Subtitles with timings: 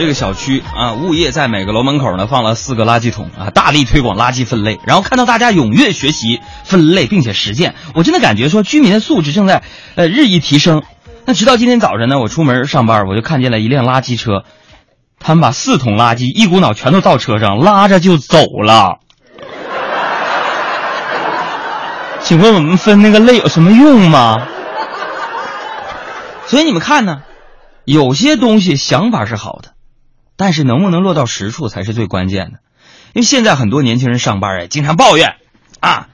[0.00, 4.80] 这个小区啊，物业在每个楼门口呢放了四个垃圾桶啊，大力推广垃圾分类。
[4.86, 9.62] 然后看到大家踊跃学习分类，并且实践，我真的感觉说居民的素质正在
[9.96, 10.82] 呃日益提升。
[11.26, 14.44] 那直到今天早晨呢，我出门上班，我就看见了一辆垃圾车，
[15.18, 19.00] 他们把四桶垃圾一股脑全都倒车上，拉着就走了。
[22.22, 24.46] 请问我们分那个类有什么用吗？
[26.46, 27.20] 所以你们看呢，
[27.84, 29.72] 有些东西想法是好的，
[30.40, 32.60] 但是能不能落到实处才是最关键的。
[33.12, 35.34] 因为现在很多年轻人上班哎，经常抱怨
[35.80, 36.08] 啊，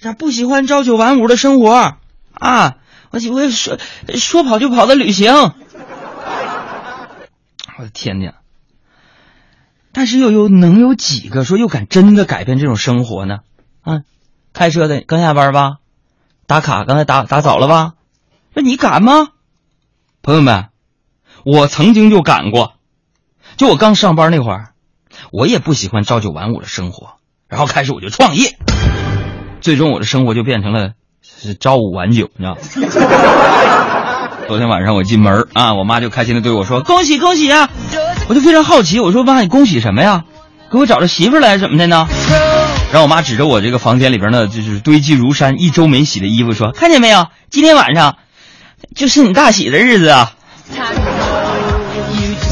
[0.00, 1.94] 这不喜欢朝九晚五的生活
[2.32, 2.74] 啊，
[3.10, 3.78] 我喜欢说
[4.16, 5.30] 说跑就跑的旅行。
[7.78, 8.34] 我的天哪！
[9.92, 13.38] 但是又有能有几个说又敢真的改变这种生活呢？
[13.82, 14.00] 啊？
[14.52, 15.76] 开车的刚下班吧，
[16.48, 17.92] 打卡刚才打打早了吧？
[18.54, 19.28] 那你敢吗？
[20.20, 20.70] 朋友们，
[21.44, 22.74] 我曾经就敢过，
[23.58, 24.68] 就我刚上班那会儿，
[25.32, 27.14] 我也不喜欢朝九晚五的生活，
[27.48, 28.56] 然后开始我就创业，
[29.60, 32.56] 最终我的生活就变成了是朝五晚九，你知道
[34.46, 37.68] 昨天晚上我进门啊，我妈就开心的对我说：“恭喜恭喜啊！”
[38.30, 40.22] 我就非常好奇，我说：“妈，你恭喜什么呀？
[40.70, 42.06] 给我找着媳妇来怎么的呢？”
[42.92, 47.26] 然后我妈指着我这个房间里边呢，就是堆积如山、一周没洗的衣服说：“看见没有？
[47.50, 48.18] 今天晚上
[48.94, 50.32] 就是你大喜的日子啊！”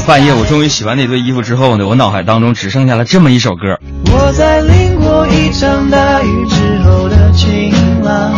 [0.07, 3.77] 半夜我终于洗完那堆衣服之后呢，我脑海当中只剩下了这么一首歌。
[4.05, 8.33] 我在淋过一场大雨之后的晴朗，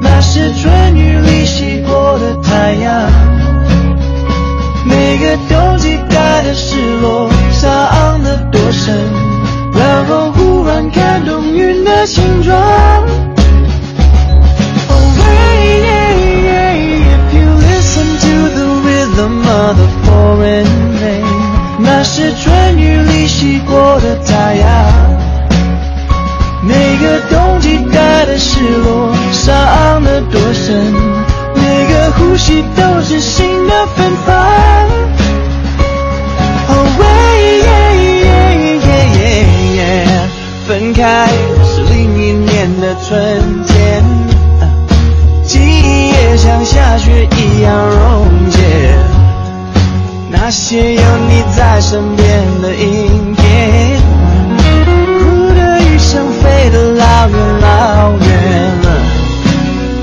[0.00, 3.10] 那是春雨里洗过的太阳。
[4.86, 8.96] 每个冬季带的失落，伤得多深，
[9.74, 10.32] 然后。
[10.92, 12.87] 看懂云的形状。
[22.18, 24.68] 是春雨里洗过的太阳。
[26.64, 30.92] 每个冬季带的失落，伤得多深，
[31.54, 34.34] 每个呼吸都是新的芬芳。
[40.66, 41.26] 分开
[41.64, 43.64] 是另一年的春
[50.60, 52.26] 那些有你在身边
[52.60, 54.02] 的影片，
[54.66, 58.26] 哭的雨声飞得老远老远
[58.82, 58.86] 了。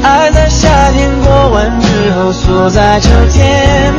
[0.01, 3.93] 爱在夏天过完之后锁在秋天，